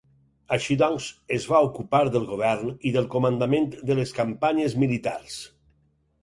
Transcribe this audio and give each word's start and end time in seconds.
Així 0.55 0.75
doncs, 0.81 1.09
es 1.35 1.43
va 1.51 1.59
ocupar 1.67 1.99
del 2.15 2.25
govern 2.29 2.71
i 2.71 2.95
del 2.97 3.11
comandament 3.17 3.69
de 3.91 3.99
les 4.01 4.15
campanyes 4.21 4.79
militars. 4.87 5.39